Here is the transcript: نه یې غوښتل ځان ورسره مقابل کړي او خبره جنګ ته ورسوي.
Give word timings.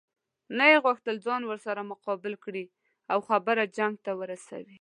نه 0.57 0.65
یې 0.71 0.77
غوښتل 0.85 1.15
ځان 1.25 1.41
ورسره 1.47 1.89
مقابل 1.91 2.33
کړي 2.43 2.65
او 3.11 3.19
خبره 3.29 3.63
جنګ 3.77 3.93
ته 4.05 4.11
ورسوي. 4.21 4.77